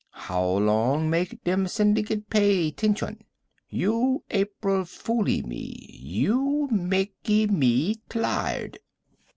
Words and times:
How 0.25 0.43
Long 0.57 1.11
make 1.11 1.39
em 1.45 1.65
slyndicate 1.67 2.27
pay 2.31 2.71
tention. 2.71 3.21
You 3.69 4.23
April 4.31 4.81
foolee 4.83 5.43
me. 5.45 5.75
You 6.01 6.67
makee 6.71 7.45
me 7.45 7.97
tlired. 8.09 8.79